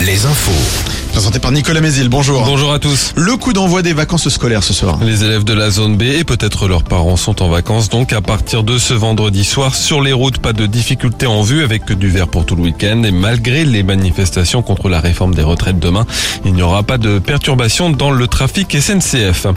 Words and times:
les 0.00 0.24
infos. 0.24 0.97
Présenté 1.18 1.40
par 1.40 1.50
Nicolas 1.50 1.80
Mézil, 1.80 2.08
bonjour. 2.08 2.44
Bonjour 2.44 2.72
à 2.72 2.78
tous. 2.78 3.12
Le 3.16 3.36
coup 3.36 3.52
d'envoi 3.52 3.82
des 3.82 3.92
vacances 3.92 4.28
scolaires 4.28 4.62
ce 4.62 4.72
soir. 4.72 5.00
Les 5.02 5.24
élèves 5.24 5.42
de 5.42 5.52
la 5.52 5.68
zone 5.68 5.96
B 5.96 6.02
et 6.02 6.22
peut-être 6.22 6.68
leurs 6.68 6.84
parents 6.84 7.16
sont 7.16 7.42
en 7.42 7.48
vacances 7.48 7.88
donc 7.88 8.12
à 8.12 8.20
partir 8.20 8.62
de 8.62 8.78
ce 8.78 8.94
vendredi 8.94 9.42
soir 9.42 9.74
sur 9.74 10.00
les 10.00 10.12
routes 10.12 10.38
pas 10.38 10.52
de 10.52 10.64
difficultés 10.66 11.26
en 11.26 11.42
vue 11.42 11.64
avec 11.64 11.90
du 11.90 12.08
vert 12.08 12.28
pour 12.28 12.46
tout 12.46 12.54
le 12.54 12.62
week-end 12.62 13.02
et 13.02 13.10
malgré 13.10 13.64
les 13.64 13.82
manifestations 13.82 14.62
contre 14.62 14.88
la 14.88 15.00
réforme 15.00 15.34
des 15.34 15.42
retraites 15.42 15.80
demain, 15.80 16.06
il 16.44 16.52
n'y 16.52 16.62
aura 16.62 16.84
pas 16.84 16.98
de 16.98 17.18
perturbation 17.18 17.90
dans 17.90 18.12
le 18.12 18.28
trafic 18.28 18.76
SNCF. 18.80 19.48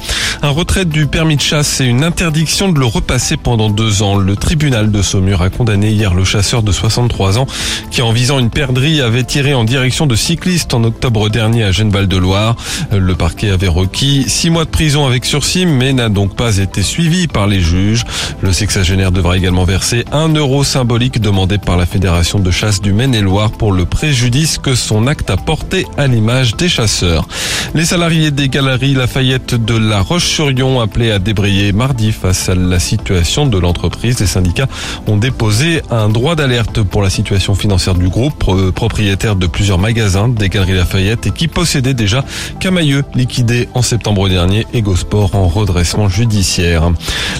Un 0.41 0.50
retrait 0.50 0.86
du 0.86 1.05
permis 1.05 1.36
de 1.36 1.41
chasse 1.41 1.80
et 1.80 1.86
une 1.86 2.04
interdiction 2.04 2.71
de 2.71 2.80
le 2.80 2.88
repasser 2.88 3.38
pendant 3.38 3.70
deux 3.70 4.02
ans. 4.02 4.16
Le 4.16 4.36
tribunal 4.36 4.91
de 4.91 5.04
Saumur 5.04 5.43
a 5.43 5.52
condamné 5.52 5.91
hier 5.91 6.16
le 6.16 6.23
chasseur 6.23 6.64
de 6.64 6.71
63 6.71 7.38
ans 7.38 7.46
qui 7.92 8.01
en 8.01 8.12
visant 8.12 8.39
une 8.39 8.50
perdrix 8.50 9.00
avait 9.00 9.23
tiré 9.23 9.54
en 9.54 9.64
direction 9.64 10.07
de 10.07 10.15
cyclistes 10.15 10.73
en 10.73 10.84
octobre 10.84 11.29
dernier 11.29 11.50
à 11.60 11.71
Genneval-de-Loire. 11.71 12.55
Le 12.91 13.15
parquet 13.15 13.50
avait 13.50 13.68
requis 13.68 14.25
six 14.28 14.50
mois 14.50 14.65
de 14.65 14.69
prison 14.69 15.05
avec 15.05 15.25
sursis, 15.25 15.65
mais 15.65 15.93
n'a 15.93 16.09
donc 16.09 16.36
pas 16.36 16.57
été 16.57 16.82
suivi 16.82 17.28
par 17.28 17.47
les 17.47 17.59
juges. 17.59 18.04
Le 18.42 18.54
sexagénaire 18.54 19.11
devra 19.11 19.37
également 19.37 19.65
verser 19.65 20.06
un 20.11 20.29
euro 20.29 20.64
symbolique 20.64 21.19
demandé 21.19 21.57
par 21.57 21.78
la 21.78 21.86
Fédération 21.86 22.39
de 22.39 22.51
chasse 22.51 22.82
du 22.82 22.93
Maine-et-Loire 22.93 23.51
pour 23.51 23.73
le 23.73 23.86
préjudice 23.86 24.57
que 24.57 24.75
son 24.75 25.07
acte 25.07 25.29
a 25.29 25.37
porté 25.37 25.86
à 25.97 26.07
l'image 26.07 26.56
des 26.56 26.69
chasseurs. 26.69 27.28
Les 27.75 27.86
salariés 27.86 28.31
des 28.31 28.50
galeries 28.50 28.93
Lafayette 28.93 29.56
de 29.56 29.78
La 29.78 30.01
Roche-sur-Yon 30.01 30.79
appelés 30.79 31.11
à 31.11 31.20
débrayer 31.20 31.71
mardi 31.73 32.11
face 32.11 32.50
à 32.50 32.56
la 32.56 32.80
situation 32.80 33.45
de 33.45 33.58
l'entreprise. 33.58 34.20
Les 34.20 34.28
syndicats 34.28 34.67
ont 35.08 35.17
déposé 35.17 35.81
un 35.89 36.09
droit 36.09 36.36
d'alerte 36.36 36.81
pour 36.83 37.02
la 37.02 37.09
situation 37.09 37.56
financière 37.56 37.95
du 37.95 38.09
groupe, 38.09 38.44
propriétaire 38.73 39.36
de 39.36 39.47
plusieurs 39.47 39.80
magasins 39.80 40.28
des 40.28 40.50
galeries 40.50 40.73
Lafayette 40.73 41.26
et 41.28 41.31
qui 41.32 41.48
possédait 41.48 41.94
déjà 41.94 42.24
Camailleux 42.60 43.04
liquidé 43.16 43.70
en 43.74 43.82
septembre 43.82 44.30
dernier 44.30 44.66
et 44.74 44.82
Gosport 44.82 45.36
en 45.36 45.48
redressement 45.48 46.10
judiciaire. 46.10 46.92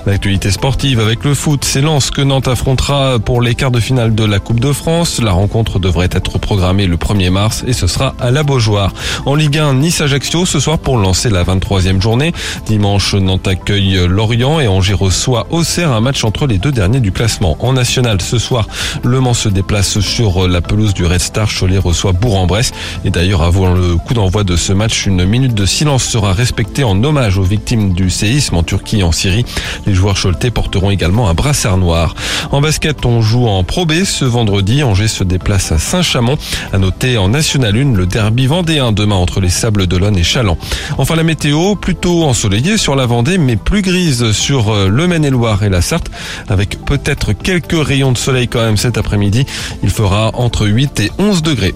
L'actualité 0.06 0.52
sportive 0.52 1.00
avec 1.00 1.24
le 1.24 1.34
foot, 1.34 1.64
c'est 1.64 1.82
Lens 1.82 2.12
que 2.12 2.22
Nantes 2.22 2.48
affrontera 2.48 3.20
pour 3.20 3.42
les 3.42 3.56
quarts 3.56 3.72
de 3.72 3.80
finale 3.80 4.16
de 4.16 4.24
la 4.24 4.40
Coupe 4.40 4.60
de 4.60 4.72
France. 4.72 5.22
La 5.22 5.32
rencontre 5.32 5.80
devrait 5.80 6.10
être 6.12 6.40
programmée 6.40 6.88
le 6.88 6.98
1er 6.98 7.30
mars 7.30 7.64
et 7.68 7.74
ce 7.74 7.88
sera 7.88 8.16
à 8.20 8.32
la 8.32 8.44
Beaujoire. 8.44 8.94
En 9.26 9.36
Ligue 9.36 9.58
1, 9.58 9.76
Nice-Ajaccio 9.76 10.46
ce 10.46 10.60
soir 10.60 10.80
pour 10.80 10.98
lancer 10.98 11.30
la 11.30 11.44
23e 11.44 12.02
journée. 12.02 12.34
Dimanche, 12.66 13.14
Nantes 13.16 13.48
accueille 13.48 14.08
Lorient 14.08 14.60
et 14.60 14.68
Angers 14.68 14.94
reçoit 14.94 15.48
Auxerre, 15.52 15.92
un 15.92 16.02
match 16.02 16.24
entre 16.24 16.48
les 16.48 16.58
deux 16.58 16.72
derniers 16.72 17.00
du 17.00 17.12
classement. 17.12 17.58
En 17.60 17.74
national, 17.74 18.22
ce 18.22 18.38
soir, 18.38 18.68
Le 19.04 19.20
Mans 19.20 19.34
se 19.34 19.50
déplace 19.50 20.00
sur 20.00 20.48
la 20.48 20.62
pelouse 20.62 20.94
du 20.94 21.06
Red 21.06 21.22
Star. 21.22 21.50
Cholet 21.50 21.78
reçoit 21.78 22.14
Bourg-en-Bresse. 22.14 22.72
Et 23.06 23.10
d'ailleurs, 23.10 23.42
avant 23.42 23.74
le 23.82 23.98
coup 23.98 24.14
d'envoi 24.14 24.44
de 24.44 24.56
ce 24.56 24.74
match, 24.74 25.08
une 25.08 25.26
minute 25.26 25.56
de 25.56 25.66
silence 25.66 26.04
sera 26.04 26.34
respectée 26.34 26.84
en 26.84 27.04
hommage 27.04 27.38
aux 27.38 27.44
victimes 27.44 27.94
du 27.94 28.10
séisme 28.10 28.56
en 28.56 28.64
Turquie 28.64 29.00
et 29.00 29.04
en 29.04 29.12
Syrie. 29.12 29.44
Les 29.88 29.94
joueurs 29.94 30.16
choletais 30.22 30.52
porteront 30.52 30.92
également 30.92 31.30
un 31.30 31.34
brassard 31.34 31.78
noir. 31.78 32.14
En 32.52 32.62
basket, 32.62 33.06
on 33.06 33.22
joue 33.22 33.48
en 33.48 33.64
Pro 33.64 33.86
B 33.86 34.04
ce 34.04 34.24
vendredi. 34.24 34.84
Angers 34.84 35.08
se 35.08 35.24
déplace 35.24 35.72
à 35.72 35.80
Saint-Chamond. 35.80 36.38
À 36.74 36.78
noter 36.78 37.18
en 37.18 37.30
National 37.30 37.76
1 37.76 37.94
le 37.96 38.06
derby 38.06 38.46
vendéen 38.46 38.92
demain 38.92 39.16
entre 39.16 39.40
les 39.40 39.50
Sables 39.50 39.88
d'Olonne 39.88 40.18
et 40.18 40.24
Chaland. 40.24 40.58
Enfin 41.00 41.16
la 41.16 41.24
météo, 41.24 41.76
plutôt 41.76 42.24
ensoleillée 42.24 42.78
sur 42.78 42.96
la 42.96 43.08
Vendée, 43.08 43.40
mais 43.40 43.56
plus 43.56 43.82
grise 43.82 44.32
sur 44.32 44.70
euh, 44.70 44.90
le 44.90 45.08
Maine-et-Loire 45.08 45.64
et 45.64 45.70
la 45.70 45.82
Sarthe, 45.82 46.12
avec 46.50 46.86
peut-être 46.86 47.34
quelques 47.34 47.84
rayons 47.84 48.12
de 48.12 48.18
soleil 48.18 48.48
quand 48.48 48.64
même 48.64 48.78
cet 48.78 48.98
après-midi. 48.98 49.46
Il 49.82 49.90
fera 49.90 50.32
entre 50.36 50.68
8 50.68 51.00
et 51.00 51.12
11 51.18 51.42
degrés. 51.42 51.74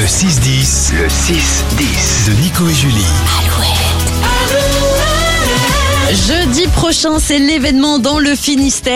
Le 0.00 0.06
6-10, 0.06 0.94
le 0.94 1.08
6-10 1.08 2.28
de 2.28 2.40
Nico 2.40 2.66
et 2.66 2.72
Julie. 2.72 3.04
Jeudi 6.26 6.66
prochain, 6.68 7.18
c'est 7.18 7.38
l'événement 7.38 7.98
dans 7.98 8.18
le 8.18 8.34
Finistère. 8.34 8.90